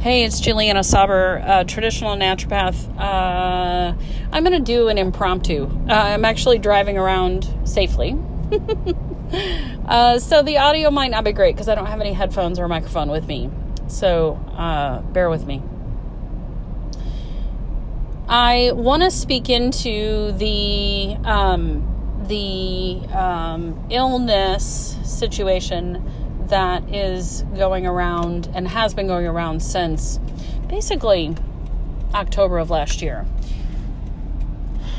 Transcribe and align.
Hey, 0.00 0.24
it's 0.24 0.40
Juliana 0.40 0.82
Sauber, 0.82 1.64
traditional 1.68 2.16
naturopath. 2.16 2.88
Uh, 2.98 3.92
I'm 4.32 4.42
going 4.42 4.56
to 4.56 4.64
do 4.64 4.88
an 4.88 4.96
impromptu. 4.96 5.66
Uh, 5.66 5.92
I'm 5.92 6.24
actually 6.24 6.58
driving 6.58 6.96
around 6.96 7.46
safely. 7.64 8.16
Uh, 9.86 10.18
so 10.18 10.42
the 10.42 10.58
audio 10.58 10.90
might 10.90 11.12
not 11.12 11.22
be 11.22 11.30
great 11.30 11.54
because 11.54 11.68
I 11.68 11.76
don't 11.76 11.86
have 11.86 12.00
any 12.00 12.12
headphones 12.12 12.58
or 12.58 12.66
microphone 12.66 13.10
with 13.10 13.28
me. 13.28 13.48
So 13.86 14.34
uh, 14.56 15.02
bear 15.02 15.30
with 15.30 15.46
me. 15.46 15.62
I 18.28 18.72
want 18.74 19.04
to 19.04 19.10
speak 19.12 19.48
into 19.48 20.32
the 20.32 21.16
um, 21.24 22.24
the 22.26 23.00
um, 23.16 23.86
illness 23.88 24.96
situation 25.04 26.29
that 26.50 26.94
is 26.94 27.42
going 27.56 27.86
around 27.86 28.48
and 28.54 28.68
has 28.68 28.94
been 28.94 29.06
going 29.06 29.26
around 29.26 29.60
since 29.60 30.18
basically 30.68 31.34
October 32.14 32.58
of 32.58 32.70
last 32.70 33.02
year. 33.02 33.26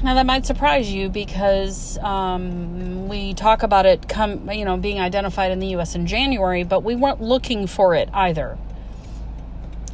Now 0.03 0.16
that 0.16 0.25
might 0.25 0.48
surprise 0.48 0.91
you 0.91 1.09
because 1.09 1.99
um, 1.99 3.08
we 3.08 3.35
talk 3.35 3.61
about 3.61 3.85
it 3.85 4.09
come 4.09 4.49
you 4.49 4.66
know 4.66 4.75
being 4.77 4.99
identified 4.99 5.52
in 5.52 5.59
the 5.59 5.67
U.S. 5.67 5.94
in 5.94 6.08
January, 6.08 6.63
but 6.63 6.84
we 6.84 6.95
weren't 6.95 7.22
looking 7.22 7.67
for 7.67 7.94
it 7.94 8.09
either. 8.11 8.58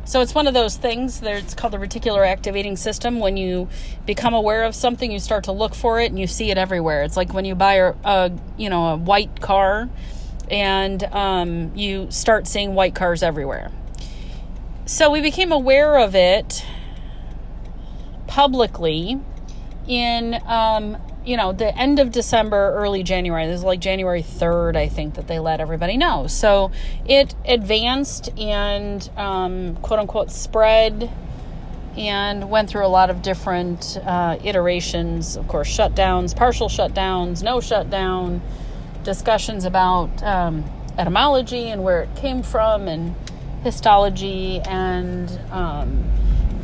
So 0.05 0.22
it's 0.22 0.34
one 0.34 0.48
of 0.48 0.53
those 0.53 0.78
things 0.78 1.20
that 1.20 1.36
it's 1.36 1.53
called 1.53 1.73
the 1.73 1.78
reticular 1.78 2.26
activating 2.26 2.78
system. 2.78 3.20
When 3.20 3.36
you 3.36 3.67
become 4.05 4.34
aware 4.34 4.64
of 4.64 4.73
something, 4.73 5.12
you 5.12 5.20
start 5.20 5.44
to 5.44 5.52
look 5.52 5.76
for 5.76 6.00
it 6.00 6.05
and 6.05 6.17
you 6.17 6.28
see 6.28 6.50
it 6.50 6.58
everywhere. 6.58 7.03
It's 7.03 7.17
like 7.17 7.34
when 7.34 7.44
you 7.44 7.55
buy 7.55 7.73
a, 7.73 7.94
a 8.05 8.31
you 8.55 8.70
know 8.70 8.94
a 8.94 8.95
white 8.95 9.42
car 9.42 9.89
and 10.50 11.04
um, 11.04 11.76
you 11.76 12.10
start 12.12 12.48
seeing 12.48 12.76
white 12.76 12.96
cars 12.96 13.24
everywhere. 13.24 13.72
So 14.86 15.10
we 15.12 15.22
became 15.22 15.52
aware 15.52 15.98
of 15.98 16.16
it 16.16 16.66
publicly 18.28 19.20
in 19.88 20.39
um, 20.45 20.98
you 21.26 21.36
know 21.36 21.52
the 21.52 21.76
end 21.78 22.00
of 22.00 22.12
December, 22.12 22.73
early 22.76 23.04
January. 23.04 23.48
This 23.48 23.58
is 23.58 23.64
like 23.64 23.81
January 23.81 24.22
third, 24.22 24.78
I 24.78 24.88
think, 24.88 25.16
that 25.16 25.28
they 25.28 25.39
let 25.39 25.59
everybody 25.59 25.98
know. 25.98 26.28
So 26.28 26.72
it 27.06 27.36
advanced 27.45 28.30
and 28.38 29.09
um, 29.17 29.76
quote 29.78 30.00
unquote 30.00 30.32
spread 30.32 31.11
and 31.98 32.50
went 32.50 32.70
through 32.70 32.86
a 32.86 32.88
lot 32.88 33.09
of 33.09 33.22
different 33.22 33.98
uh, 34.06 34.38
iterations. 34.44 35.36
Of 35.36 35.48
course, 35.48 35.76
shutdowns, 35.76 36.36
partial 36.36 36.70
shutdowns, 36.70 37.44
no 37.44 37.59
shutdown 37.59 38.42
discussions 39.03 39.66
about 39.66 40.22
um, 40.23 40.64
etymology 40.98 41.70
and 41.70 41.84
where 41.84 42.02
it 42.02 42.16
came 42.16 42.44
from 42.44 42.88
and 42.88 43.16
histology 43.64 44.59
and 44.62 45.39
um, 45.52 46.04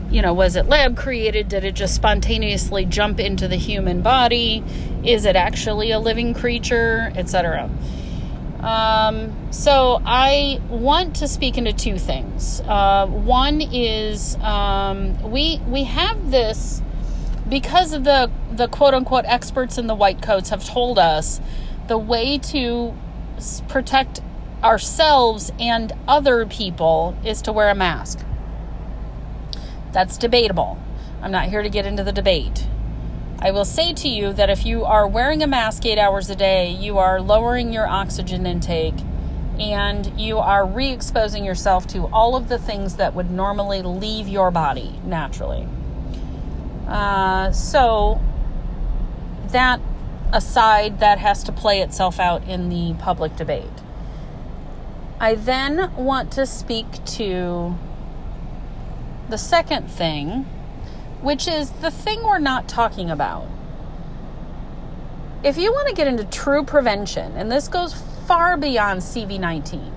you 0.10 0.22
know 0.22 0.34
was 0.34 0.56
it 0.56 0.68
lab 0.68 0.96
created? 0.98 1.50
Did 1.50 1.64
it 1.64 1.74
just 1.76 1.96
spontaneously 1.96 2.86
jump 2.86 3.20
into 3.20 3.48
the 3.48 3.56
human 3.56 4.02
body? 4.02 4.64
Is 5.04 5.26
it 5.26 5.36
actually 5.36 5.92
a 5.92 6.00
living 6.00 6.34
creature? 6.34 7.12
Etc 7.16 7.70
um, 8.64 9.36
so 9.52 10.02
i 10.06 10.60
want 10.70 11.18
to 11.18 11.28
speak 11.28 11.58
into 11.58 11.74
two 11.74 11.98
things. 11.98 12.62
Uh, 12.62 13.06
one 13.08 13.62
is 13.62 14.36
um, 14.38 15.32
we 15.32 15.62
we 15.68 15.84
have 15.84 16.32
this 16.32 16.82
because 17.50 17.92
of 17.92 18.06
the 18.06 18.32
the 18.54 18.68
quote 18.70 18.94
unquote 18.94 19.26
experts 19.26 19.78
in 19.78 19.88
the 19.88 19.96
white 19.96 20.22
coats 20.22 20.50
have 20.50 20.66
told 20.66 20.98
us 20.98 21.42
the 21.88 21.98
way 21.98 22.38
to 22.38 22.94
protect 23.68 24.22
ourselves 24.64 25.52
and 25.60 25.92
other 26.08 26.46
people 26.46 27.18
is 27.26 27.42
to 27.42 27.52
wear 27.52 27.70
a 27.70 27.76
mask. 27.76 28.26
That's 29.92 30.18
debatable. 30.18 30.78
I'm 31.22 31.32
not 31.32 31.50
here 31.50 31.62
to 31.62 31.70
get 31.70 31.86
into 31.86 32.04
the 32.04 32.12
debate. 32.12 32.68
I 33.40 33.52
will 33.52 33.66
say 33.66 33.94
to 33.94 34.08
you 34.08 34.32
that 34.34 34.50
if 34.50 34.66
you 34.66 34.86
are 34.86 35.08
wearing 35.08 35.44
a 35.44 35.48
mask 35.48 35.86
eight 35.86 36.00
hours 36.00 36.30
a 36.30 36.36
day, 36.36 36.70
you 36.70 36.98
are 36.98 37.20
lowering 37.20 37.74
your 37.74 37.88
oxygen 37.88 38.46
intake 38.46 38.96
and 39.60 40.20
you 40.20 40.40
are 40.40 40.66
re 40.66 40.90
exposing 40.92 41.46
yourself 41.46 41.86
to 41.88 42.08
all 42.08 42.36
of 42.36 42.50
the 42.50 42.58
things 42.58 42.96
that 42.96 43.14
would 43.14 43.30
normally 43.30 43.82
leave 43.82 44.28
your 44.28 44.50
body 44.50 45.00
naturally. 45.04 45.68
Uh, 46.88 47.52
so, 47.52 48.20
that 49.50 49.80
aside 50.34 51.00
that 51.00 51.20
has 51.20 51.44
to 51.44 51.52
play 51.52 51.80
itself 51.80 52.20
out 52.20 52.44
in 52.46 52.68
the 52.68 52.96
public 52.96 53.36
debate. 53.36 53.70
I 55.20 55.36
then 55.36 55.94
want 55.96 56.32
to 56.34 56.46
speak 56.46 57.06
to 57.06 57.78
the 59.30 59.38
second 59.38 59.90
thing, 59.90 60.46
which 61.22 61.48
is 61.48 61.70
the 61.72 61.92
thing 61.92 62.24
we're 62.24 62.40
not 62.40 62.68
talking 62.68 63.10
about. 63.10 63.48
If 65.44 65.58
you 65.58 65.72
want 65.72 65.88
to 65.90 65.94
get 65.94 66.08
into 66.08 66.24
true 66.26 66.64
prevention, 66.64 67.34
and 67.34 67.52
this 67.52 67.68
goes 67.68 67.94
far 68.26 68.58
beyond 68.58 69.02
CV19, 69.02 69.92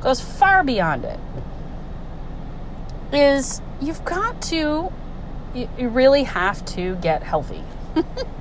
goes 0.00 0.20
far 0.20 0.62
beyond 0.62 1.04
it, 1.06 1.18
is 3.12 3.62
you've 3.80 4.04
got 4.04 4.42
to, 4.42 4.92
you 5.54 5.88
really 5.88 6.24
have 6.24 6.64
to 6.66 6.96
get 6.96 7.22
healthy. 7.22 7.64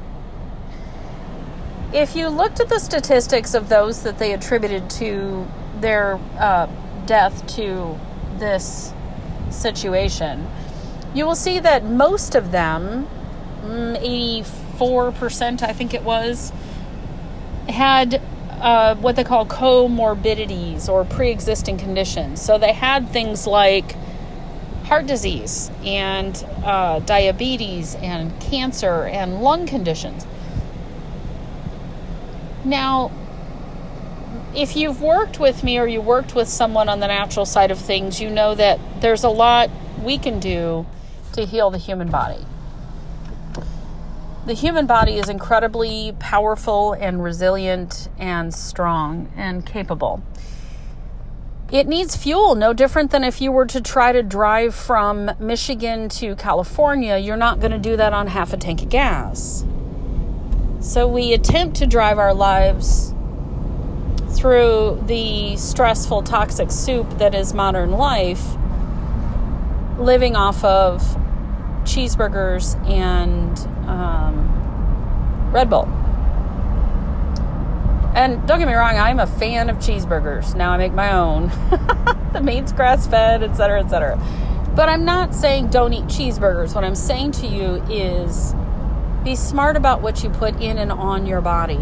if 1.93 2.15
you 2.15 2.29
looked 2.29 2.59
at 2.59 2.69
the 2.69 2.79
statistics 2.79 3.53
of 3.53 3.69
those 3.69 4.03
that 4.03 4.19
they 4.19 4.33
attributed 4.33 4.89
to 4.91 5.47
their 5.79 6.19
uh, 6.37 6.67
death 7.05 7.45
to 7.55 7.97
this 8.37 8.93
situation, 9.49 10.47
you 11.13 11.25
will 11.25 11.35
see 11.35 11.59
that 11.59 11.83
most 11.83 12.35
of 12.35 12.51
them, 12.51 13.07
84%, 13.63 14.43
mm, 14.43 15.63
I 15.63 15.73
think 15.73 15.93
it 15.93 16.03
was, 16.03 16.51
had 17.67 18.21
uh, 18.51 18.95
what 18.95 19.15
they 19.15 19.23
call 19.23 19.45
comorbidities 19.45 20.89
or 20.89 21.05
pre 21.05 21.31
existing 21.31 21.77
conditions. 21.77 22.41
So 22.41 22.57
they 22.57 22.73
had 22.73 23.09
things 23.09 23.47
like 23.47 23.95
heart 24.83 25.07
disease 25.07 25.71
and 25.83 26.45
uh, 26.63 26.99
diabetes 26.99 27.95
and 27.95 28.39
cancer 28.41 29.05
and 29.05 29.41
lung 29.41 29.65
conditions. 29.65 30.25
Now, 32.65 33.11
if 34.55 34.75
you've 34.75 35.01
worked 35.01 35.39
with 35.39 35.63
me 35.63 35.77
or 35.77 35.87
you 35.87 36.01
worked 36.01 36.35
with 36.35 36.47
someone 36.47 36.89
on 36.89 36.99
the 36.99 37.07
natural 37.07 37.45
side 37.45 37.71
of 37.71 37.79
things, 37.79 38.19
you 38.19 38.29
know 38.29 38.55
that 38.55 38.79
there's 39.01 39.23
a 39.23 39.29
lot 39.29 39.69
we 40.03 40.17
can 40.17 40.39
do 40.39 40.85
to 41.33 41.45
heal 41.45 41.69
the 41.69 41.77
human 41.77 42.09
body. 42.09 42.45
The 44.45 44.53
human 44.53 44.87
body 44.87 45.17
is 45.17 45.29
incredibly 45.29 46.15
powerful 46.19 46.93
and 46.93 47.23
resilient 47.23 48.09
and 48.17 48.53
strong 48.53 49.31
and 49.37 49.65
capable. 49.65 50.23
It 51.71 51.87
needs 51.87 52.15
fuel, 52.15 52.55
no 52.55 52.73
different 52.73 53.11
than 53.11 53.23
if 53.23 53.41
you 53.41 53.51
were 53.51 53.67
to 53.67 53.79
try 53.79 54.11
to 54.11 54.23
drive 54.23 54.73
from 54.73 55.29
Michigan 55.39 56.09
to 56.09 56.35
California. 56.35 57.17
You're 57.17 57.37
not 57.37 57.59
going 57.59 57.73
to 57.73 57.77
do 57.77 57.95
that 57.97 58.11
on 58.11 58.25
half 58.25 58.53
a 58.53 58.57
tank 58.57 58.81
of 58.81 58.89
gas. 58.89 59.63
So 60.81 61.07
we 61.07 61.33
attempt 61.33 61.77
to 61.77 61.87
drive 61.87 62.17
our 62.17 62.33
lives 62.33 63.13
through 64.31 65.03
the 65.07 65.57
stressful, 65.57 66.23
toxic 66.23 66.71
soup 66.71 67.09
that 67.17 67.35
is 67.35 67.53
modern 67.53 67.91
life, 67.91 68.55
living 69.97 70.37
off 70.37 70.63
of 70.63 71.01
cheeseburgers 71.83 72.79
and 72.87 73.59
um, 73.89 75.51
Red 75.51 75.69
Bull. 75.69 75.85
And 78.15 78.47
don't 78.47 78.59
get 78.59 78.67
me 78.67 78.73
wrong, 78.73 78.97
I'm 78.97 79.19
a 79.19 79.27
fan 79.27 79.69
of 79.69 79.77
cheeseburgers. 79.77 80.55
Now 80.55 80.71
I 80.71 80.77
make 80.77 80.93
my 80.93 81.11
own. 81.13 81.47
the 82.33 82.41
meat's 82.41 82.71
grass 82.71 83.05
fed, 83.05 83.43
etc., 83.43 83.81
etc. 83.81 84.17
But 84.75 84.87
I'm 84.87 85.03
not 85.03 85.35
saying 85.35 85.71
don't 85.71 85.91
eat 85.91 86.05
cheeseburgers. 86.05 86.73
What 86.73 86.85
I'm 86.85 86.95
saying 86.95 87.31
to 87.33 87.47
you 87.47 87.83
is 87.89 88.53
be 89.23 89.35
smart 89.35 89.75
about 89.75 90.01
what 90.01 90.23
you 90.23 90.29
put 90.29 90.61
in 90.61 90.77
and 90.77 90.91
on 90.91 91.25
your 91.25 91.41
body. 91.41 91.79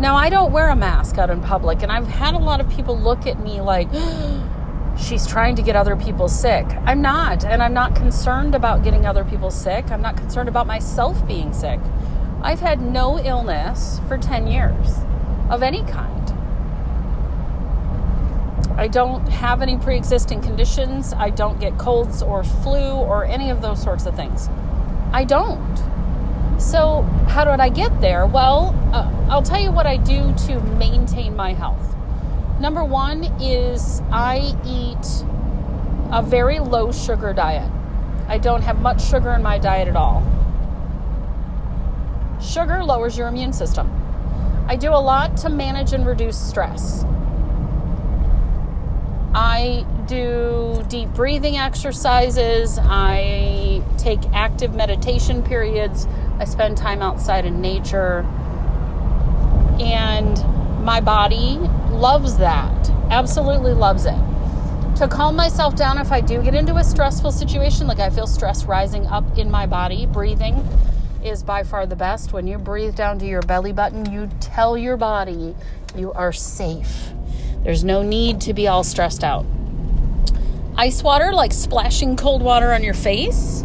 Now, 0.00 0.16
I 0.16 0.28
don't 0.28 0.52
wear 0.52 0.68
a 0.68 0.76
mask 0.76 1.18
out 1.18 1.30
in 1.30 1.40
public, 1.40 1.82
and 1.82 1.92
I've 1.92 2.06
had 2.06 2.34
a 2.34 2.38
lot 2.38 2.60
of 2.60 2.68
people 2.68 2.98
look 2.98 3.26
at 3.26 3.38
me 3.38 3.60
like, 3.60 3.88
she's 4.98 5.26
trying 5.26 5.56
to 5.56 5.62
get 5.62 5.76
other 5.76 5.96
people 5.96 6.28
sick. 6.28 6.66
I'm 6.84 7.00
not, 7.00 7.44
and 7.44 7.62
I'm 7.62 7.74
not 7.74 7.94
concerned 7.94 8.54
about 8.54 8.82
getting 8.82 9.06
other 9.06 9.24
people 9.24 9.50
sick. 9.50 9.90
I'm 9.90 10.02
not 10.02 10.16
concerned 10.16 10.48
about 10.48 10.66
myself 10.66 11.26
being 11.26 11.52
sick. 11.52 11.80
I've 12.42 12.60
had 12.60 12.80
no 12.80 13.18
illness 13.20 14.00
for 14.08 14.18
10 14.18 14.46
years 14.46 14.98
of 15.48 15.62
any 15.62 15.84
kind. 15.84 16.10
I 18.76 18.88
don't 18.88 19.26
have 19.28 19.62
any 19.62 19.76
pre 19.76 19.96
existing 19.96 20.42
conditions. 20.42 21.12
I 21.12 21.30
don't 21.30 21.60
get 21.60 21.78
colds 21.78 22.22
or 22.22 22.42
flu 22.42 22.90
or 22.90 23.24
any 23.24 23.50
of 23.50 23.62
those 23.62 23.80
sorts 23.80 24.04
of 24.06 24.16
things. 24.16 24.48
I 25.14 25.22
don't. 25.22 25.78
So, 26.60 27.02
how 27.28 27.44
did 27.44 27.60
I 27.60 27.68
get 27.68 28.00
there? 28.00 28.26
Well, 28.26 28.74
uh, 28.92 29.08
I'll 29.30 29.42
tell 29.42 29.60
you 29.60 29.70
what 29.70 29.86
I 29.86 29.96
do 29.96 30.34
to 30.48 30.60
maintain 30.76 31.36
my 31.36 31.52
health. 31.52 31.94
Number 32.58 32.82
one 32.82 33.22
is 33.40 34.02
I 34.10 34.56
eat 34.66 35.24
a 36.10 36.20
very 36.20 36.58
low 36.58 36.90
sugar 36.90 37.32
diet. 37.32 37.70
I 38.26 38.38
don't 38.38 38.62
have 38.62 38.80
much 38.80 39.04
sugar 39.04 39.30
in 39.30 39.42
my 39.42 39.56
diet 39.56 39.86
at 39.86 39.94
all. 39.94 40.20
Sugar 42.42 42.82
lowers 42.82 43.16
your 43.16 43.28
immune 43.28 43.52
system. 43.52 43.88
I 44.66 44.74
do 44.74 44.88
a 44.90 44.98
lot 44.98 45.36
to 45.38 45.48
manage 45.48 45.92
and 45.92 46.04
reduce 46.04 46.36
stress. 46.36 47.04
I 49.32 49.86
do 50.06 50.84
deep 50.88 51.08
breathing 51.10 51.56
exercises. 51.56 52.78
I 52.80 53.82
take 53.98 54.20
active 54.32 54.74
meditation 54.74 55.42
periods. 55.42 56.06
I 56.38 56.44
spend 56.44 56.76
time 56.76 57.02
outside 57.02 57.44
in 57.44 57.60
nature. 57.60 58.20
And 59.80 60.38
my 60.84 61.00
body 61.00 61.58
loves 61.90 62.36
that. 62.38 62.90
Absolutely 63.10 63.72
loves 63.72 64.06
it. 64.06 64.18
To 64.96 65.08
calm 65.08 65.34
myself 65.34 65.74
down 65.74 65.98
if 65.98 66.12
I 66.12 66.20
do 66.20 66.40
get 66.42 66.54
into 66.54 66.76
a 66.76 66.84
stressful 66.84 67.32
situation, 67.32 67.86
like 67.86 67.98
I 67.98 68.10
feel 68.10 68.26
stress 68.26 68.64
rising 68.64 69.06
up 69.06 69.38
in 69.38 69.50
my 69.50 69.66
body, 69.66 70.06
breathing 70.06 70.56
is 71.24 71.42
by 71.42 71.64
far 71.64 71.86
the 71.86 71.96
best. 71.96 72.32
When 72.32 72.46
you 72.46 72.58
breathe 72.58 72.94
down 72.94 73.18
to 73.18 73.26
your 73.26 73.42
belly 73.42 73.72
button, 73.72 74.10
you 74.12 74.28
tell 74.40 74.78
your 74.78 74.96
body 74.96 75.56
you 75.96 76.12
are 76.12 76.32
safe. 76.32 77.10
There's 77.64 77.82
no 77.82 78.02
need 78.02 78.40
to 78.42 78.52
be 78.52 78.68
all 78.68 78.84
stressed 78.84 79.24
out. 79.24 79.46
Ice 80.76 81.02
water, 81.02 81.32
like 81.32 81.52
splashing 81.52 82.16
cold 82.16 82.42
water 82.42 82.72
on 82.72 82.82
your 82.82 82.94
face 82.94 83.62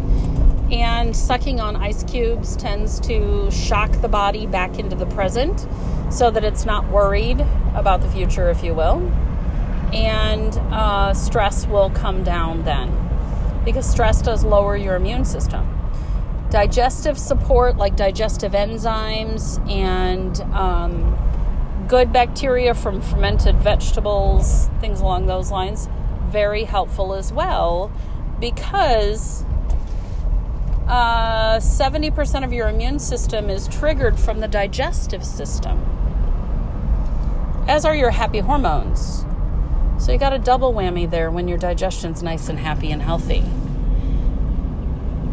and 0.70 1.16
sucking 1.16 1.60
on 1.60 1.76
ice 1.76 2.04
cubes, 2.04 2.56
tends 2.56 3.00
to 3.00 3.50
shock 3.50 3.90
the 4.00 4.08
body 4.08 4.46
back 4.46 4.78
into 4.78 4.94
the 4.94 5.06
present 5.06 5.66
so 6.12 6.30
that 6.30 6.44
it's 6.44 6.64
not 6.64 6.88
worried 6.88 7.40
about 7.74 8.00
the 8.00 8.08
future, 8.10 8.48
if 8.50 8.62
you 8.62 8.74
will 8.74 9.00
and 9.92 10.56
uh, 10.72 11.12
stress 11.14 11.66
will 11.66 11.90
come 11.90 12.22
down 12.22 12.62
then 12.62 12.96
because 13.64 13.88
stress 13.88 14.22
does 14.22 14.44
lower 14.44 14.76
your 14.76 14.96
immune 14.96 15.24
system. 15.24 15.76
Digestive 16.50 17.18
support, 17.18 17.76
like 17.76 17.94
digestive 17.94 18.52
enzymes 18.52 19.60
and 19.70 20.40
um, 20.54 21.16
good 21.88 22.12
bacteria 22.12 22.74
from 22.74 23.00
fermented 23.00 23.56
vegetables, 23.56 24.68
things 24.80 25.00
along 25.00 25.26
those 25.26 25.50
lines, 25.50 25.88
very 26.30 26.64
helpful 26.64 27.12
as 27.14 27.32
well 27.32 27.90
because 28.40 29.44
uh, 30.88 31.58
70% 31.58 32.44
of 32.44 32.52
your 32.52 32.68
immune 32.68 32.98
system 32.98 33.48
is 33.48 33.68
triggered 33.68 34.18
from 34.18 34.40
the 34.40 34.48
digestive 34.48 35.24
system, 35.24 35.78
as 37.68 37.84
are 37.84 37.94
your 37.94 38.10
happy 38.10 38.40
hormones. 38.40 39.24
So 40.04 40.12
you 40.12 40.18
got 40.18 40.32
a 40.32 40.38
double 40.38 40.72
whammy 40.72 41.08
there 41.08 41.30
when 41.30 41.46
your 41.46 41.58
digestion's 41.58 42.22
nice 42.22 42.48
and 42.48 42.58
happy 42.58 42.90
and 42.90 43.02
healthy. 43.02 43.44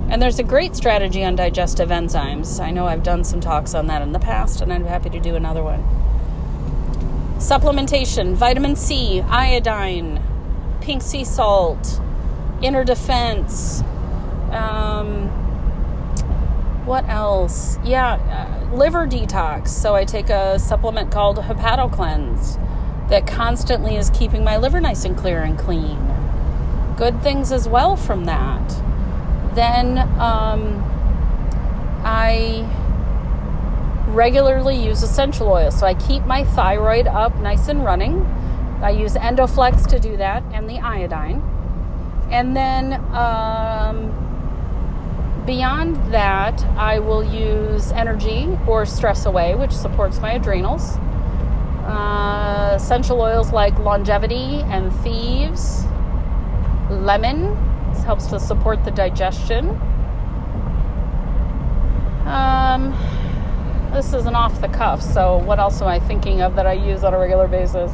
And 0.09 0.21
there's 0.21 0.39
a 0.39 0.43
great 0.43 0.75
strategy 0.75 1.23
on 1.23 1.35
digestive 1.35 1.89
enzymes. 1.89 2.63
I 2.63 2.71
know 2.71 2.85
I've 2.85 3.03
done 3.03 3.23
some 3.23 3.41
talks 3.41 3.73
on 3.73 3.87
that 3.87 4.01
in 4.01 4.11
the 4.11 4.19
past, 4.19 4.61
and 4.61 4.71
I'm 4.71 4.85
happy 4.85 5.09
to 5.09 5.19
do 5.19 5.35
another 5.35 5.63
one. 5.63 5.83
Supplementation, 7.39 8.35
vitamin 8.35 8.75
C, 8.75 9.21
iodine, 9.21 10.21
pink 10.87 11.01
sea 11.01 11.25
salt, 11.25 11.99
inner 12.61 12.85
defense. 12.85 13.81
Um, 14.51 15.27
what 16.85 17.03
else? 17.09 17.77
Yeah, 17.83 18.13
uh, 18.13 18.73
liver 18.73 19.05
detox. 19.05 19.67
So 19.67 19.95
I 19.95 20.05
take 20.05 20.29
a 20.29 20.57
supplement 20.57 21.11
called 21.11 21.39
HepatoCleanse 21.39 23.09
that 23.09 23.27
constantly 23.27 23.97
is 23.97 24.09
keeping 24.11 24.45
my 24.45 24.55
liver 24.55 24.79
nice 24.79 25.03
and 25.03 25.17
clear 25.17 25.43
and 25.43 25.59
clean. 25.59 25.99
Good 26.95 27.21
things 27.21 27.51
as 27.51 27.67
well 27.67 27.97
from 27.97 28.23
that. 28.23 28.69
Then 29.55 29.97
um, 30.21 30.81
I 32.05 32.65
regularly 34.07 34.81
use 34.81 35.03
essential 35.03 35.49
oil. 35.49 35.69
So 35.69 35.85
I 35.85 35.95
keep 35.95 36.23
my 36.23 36.45
thyroid 36.45 37.07
up 37.07 37.35
nice 37.39 37.67
and 37.67 37.83
running. 37.83 38.25
I 38.81 38.91
use 38.91 39.13
Endoflex 39.13 39.87
to 39.87 39.99
do 39.99 40.17
that 40.17 40.43
and 40.53 40.69
the 40.69 40.79
iodine. 40.79 41.41
And 42.29 42.55
then 42.55 42.93
um, 43.15 44.11
beyond 45.45 45.95
that, 46.13 46.63
I 46.77 46.99
will 46.99 47.23
use 47.23 47.91
energy 47.91 48.57
or 48.67 48.85
stress 48.85 49.25
away, 49.25 49.55
which 49.55 49.71
supports 49.71 50.19
my 50.19 50.33
adrenals. 50.33 50.97
Uh, 51.85 52.73
essential 52.75 53.21
oils 53.21 53.51
like 53.53 53.77
longevity 53.79 54.61
and 54.67 54.93
thieves. 54.97 55.85
Lemon 56.89 57.55
this 57.97 58.03
helps 58.03 58.27
to 58.27 58.39
support 58.39 58.83
the 58.85 58.91
digestion. 58.91 59.69
Um, 62.25 62.91
this 63.91 64.13
is 64.13 64.25
an 64.25 64.35
off 64.35 64.59
the 64.61 64.67
cuff, 64.67 65.01
so 65.01 65.37
what 65.37 65.59
else 65.59 65.81
am 65.81 65.87
I 65.87 65.99
thinking 65.99 66.41
of 66.41 66.55
that 66.55 66.67
I 66.67 66.73
use 66.73 67.03
on 67.03 67.13
a 67.13 67.19
regular 67.19 67.47
basis? 67.47 67.91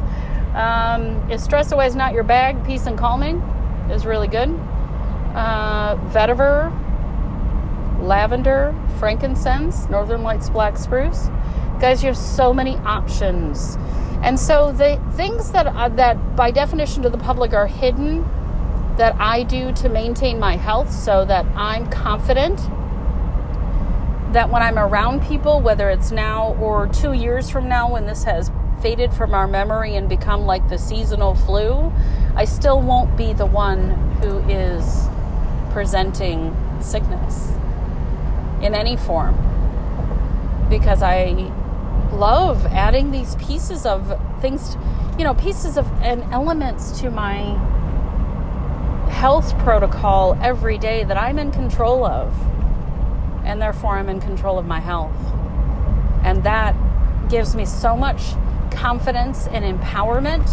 Um, 0.54 1.30
is 1.30 1.42
Stress 1.42 1.72
Away 1.72 1.86
is 1.86 1.96
Not 1.96 2.14
Your 2.14 2.22
Bag, 2.22 2.64
Peace 2.64 2.86
and 2.86 2.96
Calming 2.96 3.38
is 3.90 4.06
really 4.06 4.28
good. 4.28 4.48
Uh, 5.34 5.96
vetiver, 6.12 6.70
lavender, 8.00 8.72
frankincense, 9.00 9.88
northern 9.88 10.22
lights 10.22 10.48
black 10.48 10.78
spruce. 10.78 11.28
Guys, 11.80 12.02
you 12.02 12.06
have 12.06 12.16
so 12.16 12.54
many 12.54 12.76
options. 12.78 13.76
And 14.22 14.38
so 14.38 14.70
the 14.70 15.00
things 15.16 15.50
that 15.50 15.66
uh, 15.66 15.88
that 15.90 16.36
by 16.36 16.52
definition 16.52 17.02
to 17.02 17.10
the 17.10 17.18
public 17.18 17.52
are 17.52 17.66
hidden 17.66 18.22
that 18.96 19.16
I 19.18 19.42
do 19.42 19.72
to 19.72 19.88
maintain 19.88 20.38
my 20.38 20.56
health 20.56 20.92
so 20.92 21.24
that 21.24 21.44
I'm 21.56 21.90
confident 21.90 22.58
that 24.32 24.50
when 24.50 24.62
I'm 24.62 24.78
around 24.78 25.22
people, 25.22 25.60
whether 25.60 25.90
it's 25.90 26.12
now 26.12 26.54
or 26.54 26.86
2 26.86 27.12
years 27.12 27.50
from 27.50 27.68
now 27.68 27.90
when 27.90 28.06
this 28.06 28.22
has 28.24 28.50
faded 28.80 29.12
from 29.12 29.34
our 29.34 29.46
memory 29.46 29.96
and 29.96 30.08
become 30.08 30.46
like 30.46 30.68
the 30.68 30.78
seasonal 30.78 31.34
flu, 31.34 31.92
I 32.36 32.44
still 32.44 32.80
won't 32.80 33.16
be 33.16 33.32
the 33.32 33.46
one 33.46 33.90
who 34.20 34.38
is 34.48 35.08
presenting 35.72 36.56
sickness 36.80 37.52
in 38.62 38.74
any 38.74 38.96
form 38.96 39.36
because 40.68 41.02
I 41.02 41.52
love 42.12 42.66
adding 42.66 43.10
these 43.10 43.34
pieces 43.36 43.86
of 43.86 44.20
things, 44.40 44.76
you 45.18 45.24
know, 45.24 45.34
pieces 45.34 45.76
of 45.76 45.90
and 46.02 46.22
elements 46.32 47.00
to 47.00 47.10
my 47.10 47.58
health 49.10 49.56
protocol 49.58 50.36
every 50.42 50.78
day 50.78 51.04
that 51.04 51.16
I'm 51.16 51.38
in 51.38 51.50
control 51.50 52.04
of. 52.04 52.34
And 53.44 53.60
therefore, 53.60 53.98
I'm 53.98 54.08
in 54.08 54.20
control 54.20 54.58
of 54.58 54.66
my 54.66 54.80
health. 54.80 55.16
And 56.24 56.44
that 56.44 56.74
gives 57.28 57.54
me 57.54 57.66
so 57.66 57.96
much 57.96 58.34
confidence 58.74 59.46
and 59.48 59.64
empowerment 59.64 60.44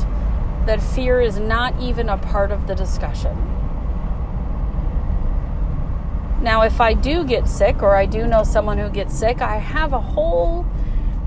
that 0.65 0.81
fear 0.81 1.19
is 1.19 1.39
not 1.39 1.79
even 1.81 2.09
a 2.09 2.17
part 2.17 2.51
of 2.51 2.67
the 2.67 2.75
discussion. 2.75 3.35
Now, 6.41 6.63
if 6.63 6.81
I 6.81 6.93
do 6.93 7.23
get 7.23 7.47
sick 7.47 7.83
or 7.83 7.95
I 7.95 8.05
do 8.05 8.25
know 8.25 8.43
someone 8.43 8.77
who 8.77 8.89
gets 8.89 9.17
sick, 9.17 9.41
I 9.41 9.57
have 9.57 9.93
a 9.93 9.99
whole 9.99 10.63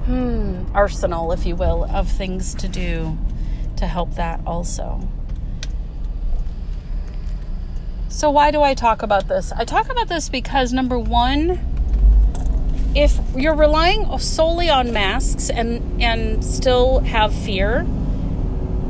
hmm, 0.07 0.65
arsenal, 0.75 1.31
if 1.33 1.47
you 1.47 1.55
will, 1.55 1.85
of 1.85 2.11
things 2.11 2.55
to 2.57 2.69
do 2.69 3.17
to 3.77 3.87
help 3.87 4.15
that 4.15 4.41
also. 4.47 5.09
So, 8.09 8.31
why 8.31 8.51
do 8.51 8.63
I 8.63 8.75
talk 8.75 9.03
about 9.03 9.29
this? 9.29 9.53
I 9.53 9.65
talk 9.65 9.91
about 9.91 10.09
this 10.09 10.29
because 10.29 10.73
number 10.73 10.99
one, 10.99 11.74
if 12.95 13.19
you're 13.35 13.57
relying 13.57 14.19
solely 14.19 14.71
on 14.71 14.93
masks 14.93 15.51
and, 15.51 16.01
and 16.01 16.45
still 16.45 17.01
have 17.01 17.35
fear, 17.35 17.87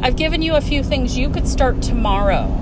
I've 0.02 0.16
given 0.16 0.42
you 0.42 0.54
a 0.54 0.60
few 0.60 0.82
things 0.84 1.16
you 1.16 1.30
could 1.30 1.48
start 1.48 1.80
tomorrow 1.80 2.60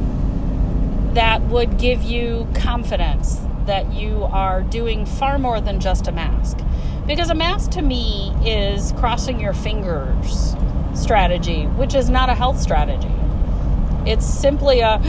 that 1.15 1.43
would 1.43 1.79
give 1.79 2.03
you 2.03 2.47
confidence 2.55 3.41
that 3.67 3.93
you 3.93 4.23
are 4.25 4.63
doing 4.63 5.05
far 5.05 5.39
more 5.39 5.61
than 5.61 5.81
just 5.81 6.07
a 6.07 6.13
mask. 6.13 6.59
Because 7.07 7.31
a 7.31 7.35
mask 7.35 7.73
to 7.73 7.83
me 7.83 8.33
is 8.45 8.93
crossing 8.93 9.41
your 9.41 9.53
fingers 9.53 10.55
strategy, 10.95 11.65
which 11.67 11.95
is 11.95 12.09
not 12.09 12.29
a 12.29 12.35
health 12.35 12.61
strategy. 12.61 13.11
It's 14.07 14.27
simply 14.27 14.81
a, 14.81 15.01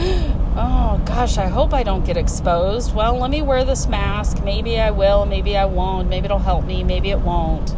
oh 0.56 1.00
gosh, 1.04 1.38
I 1.38 1.48
hope 1.48 1.74
I 1.74 1.82
don't 1.82 2.04
get 2.04 2.16
exposed. 2.16 2.94
Well, 2.94 3.18
let 3.18 3.30
me 3.30 3.42
wear 3.42 3.64
this 3.64 3.86
mask. 3.86 4.42
Maybe 4.42 4.78
I 4.78 4.90
will, 4.90 5.26
maybe 5.26 5.56
I 5.56 5.64
won't. 5.64 6.08
Maybe 6.08 6.26
it'll 6.26 6.38
help 6.38 6.64
me, 6.64 6.84
maybe 6.84 7.10
it 7.10 7.20
won't. 7.20 7.74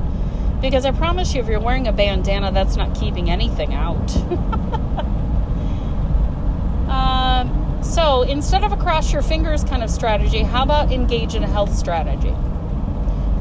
Because 0.60 0.84
I 0.84 0.90
promise 0.90 1.34
you, 1.34 1.42
if 1.42 1.48
you're 1.48 1.60
wearing 1.60 1.86
a 1.86 1.92
bandana, 1.92 2.52
that's 2.52 2.76
not 2.76 2.98
keeping 2.98 3.30
anything 3.30 3.74
out. 3.74 4.16
um, 6.88 7.80
so 7.82 8.22
instead 8.22 8.64
of 8.64 8.72
a 8.72 8.76
cross 8.76 9.12
your 9.12 9.22
fingers 9.22 9.64
kind 9.64 9.82
of 9.82 9.90
strategy, 9.90 10.42
how 10.42 10.62
about 10.62 10.92
engage 10.92 11.34
in 11.34 11.44
a 11.44 11.48
health 11.48 11.76
strategy? 11.76 12.34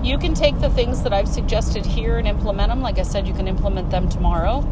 You 0.04 0.20
can 0.20 0.36
take 0.36 0.60
the 0.60 0.70
things 0.70 1.02
that 1.04 1.14
I've 1.14 1.28
suggested 1.28 1.86
here 1.86 2.18
and 2.18 2.28
implement 2.28 2.70
them. 2.70 2.82
Like 2.82 3.00
I 3.00 3.04
said, 3.04 3.28
you 3.28 3.34
can 3.34 3.48
implement 3.48 3.90
them 3.90 4.08
tomorrow. 4.08 4.64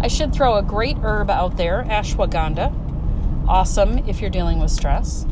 I 0.00 0.06
should 0.06 0.32
throw 0.32 0.56
a 0.56 0.62
great 0.62 0.96
herb 0.98 1.28
out 1.28 1.56
there, 1.56 1.82
ashwagandha. 1.82 2.72
Awesome 3.48 3.98
if 4.08 4.20
you're 4.20 4.30
dealing 4.30 4.60
with 4.60 4.70
stress. 4.70 5.24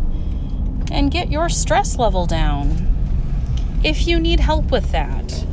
And 0.91 1.11
get 1.11 1.31
your 1.31 1.49
stress 1.49 1.99
level 1.99 2.27
down. 2.27 2.95
If 3.85 4.07
you 4.07 4.19
need 4.19 4.41
help 4.41 4.71
with 4.71 4.91
that, 4.93 5.45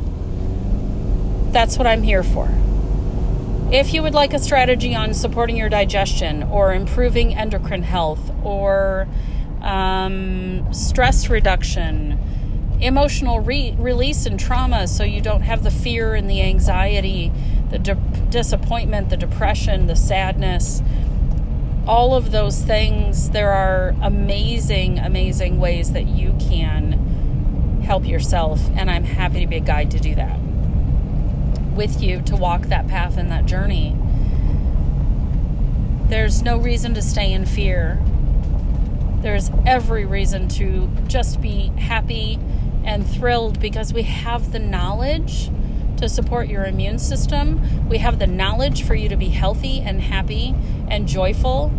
that's 1.52 1.76
what 1.78 1.86
I'm 1.86 2.02
here 2.02 2.22
for. 2.22 2.48
If 3.70 3.92
you 3.92 4.02
would 4.02 4.14
like 4.14 4.34
a 4.34 4.38
strategy 4.38 4.94
on 4.94 5.14
supporting 5.14 5.56
your 5.56 5.68
digestion 5.68 6.42
or 6.44 6.74
improving 6.74 7.34
endocrine 7.34 7.82
health 7.82 8.32
or 8.44 9.08
um, 9.62 10.72
stress 10.72 11.28
reduction, 11.28 12.18
emotional 12.80 13.40
re- 13.40 13.74
release 13.78 14.26
and 14.26 14.38
trauma 14.38 14.86
so 14.86 15.04
you 15.04 15.20
don't 15.20 15.42
have 15.42 15.64
the 15.64 15.70
fear 15.70 16.14
and 16.14 16.28
the 16.28 16.42
anxiety, 16.42 17.32
the 17.70 17.78
de- 17.78 17.94
disappointment, 18.30 19.10
the 19.10 19.16
depression, 19.16 19.86
the 19.86 19.96
sadness, 19.96 20.82
all 21.86 22.14
of 22.14 22.30
those 22.30 22.62
things, 22.62 23.30
there 23.30 23.52
are 23.52 23.94
amazing, 24.02 24.98
amazing 24.98 25.58
ways 25.58 25.92
that 25.92 26.06
you 26.06 26.34
can 26.40 27.80
help 27.84 28.06
yourself. 28.06 28.60
And 28.74 28.90
I'm 28.90 29.04
happy 29.04 29.40
to 29.40 29.46
be 29.46 29.56
a 29.56 29.60
guide 29.60 29.90
to 29.92 30.00
do 30.00 30.14
that 30.14 30.38
with 31.74 32.02
you 32.02 32.22
to 32.22 32.36
walk 32.36 32.62
that 32.62 32.86
path 32.86 33.16
and 33.16 33.30
that 33.30 33.46
journey. 33.46 33.96
There's 36.08 36.42
no 36.42 36.56
reason 36.56 36.94
to 36.94 37.02
stay 37.02 37.32
in 37.32 37.46
fear. 37.46 38.00
There's 39.20 39.50
every 39.66 40.04
reason 40.04 40.48
to 40.50 40.88
just 41.08 41.40
be 41.40 41.72
happy 41.78 42.38
and 42.84 43.06
thrilled 43.06 43.58
because 43.58 43.92
we 43.92 44.02
have 44.02 44.52
the 44.52 44.58
knowledge 44.58 45.50
to 46.04 46.08
support 46.10 46.48
your 46.48 46.64
immune 46.64 46.98
system. 46.98 47.88
We 47.88 47.96
have 47.98 48.18
the 48.18 48.26
knowledge 48.26 48.82
for 48.82 48.94
you 48.94 49.08
to 49.08 49.16
be 49.16 49.30
healthy 49.30 49.80
and 49.80 50.02
happy 50.02 50.54
and 50.86 51.08
joyful 51.08 51.72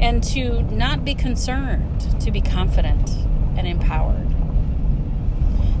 and 0.00 0.24
to 0.24 0.62
not 0.62 1.04
be 1.04 1.14
concerned, 1.14 2.20
to 2.22 2.30
be 2.30 2.40
confident 2.40 3.10
and 3.56 3.66
empowered. 3.66 4.34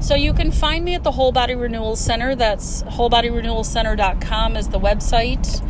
So 0.00 0.14
you 0.14 0.34
can 0.34 0.50
find 0.50 0.84
me 0.84 0.94
at 0.94 1.04
the 1.04 1.12
Whole 1.12 1.32
Body 1.32 1.54
Renewal 1.54 1.96
Center. 1.96 2.34
That's 2.34 2.82
wholebodyrenewalcenter.com 2.82 4.56
is 4.56 4.68
the 4.68 4.78
website. 4.78 5.62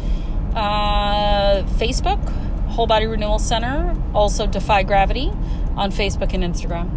Uh, 0.53 1.63
Facebook, 1.79 2.29
Whole 2.71 2.89
Body 2.89 3.07
Renewal 3.07 3.39
Center. 3.39 3.97
Also 4.15 4.49
Defy 4.49 4.83
Gravity 4.83 5.31
on 5.77 5.93
Facebook 5.93 6.35
and 6.35 6.43
Instagram. 6.43 6.91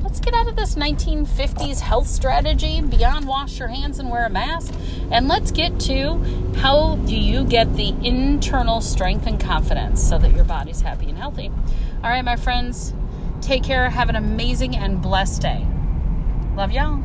Let's 0.02 0.20
get 0.20 0.32
out 0.32 0.48
of 0.48 0.56
this 0.56 0.74
1950s 0.74 1.80
health 1.80 2.06
strategy 2.06 2.80
beyond 2.80 3.26
wash 3.26 3.58
your 3.58 3.68
hands 3.68 3.98
and 3.98 4.10
wear 4.10 4.24
a 4.24 4.30
mask. 4.30 4.72
And 5.10 5.28
let's 5.28 5.50
get 5.50 5.78
to 5.80 6.18
how 6.56 6.96
do 6.96 7.16
you 7.16 7.44
get 7.44 7.74
the 7.74 7.94
internal 8.02 8.80
strength 8.80 9.26
and 9.26 9.38
confidence 9.38 10.02
so 10.02 10.16
that 10.18 10.34
your 10.34 10.44
body's 10.44 10.80
happy 10.80 11.08
and 11.08 11.18
healthy. 11.18 11.50
All 12.02 12.10
right, 12.10 12.24
my 12.24 12.36
friends, 12.36 12.94
take 13.40 13.64
care. 13.64 13.90
Have 13.90 14.08
an 14.08 14.14
amazing 14.14 14.76
and 14.76 15.02
blessed 15.02 15.42
day. 15.42 15.66
Love 16.54 16.70
y'all. 16.70 17.02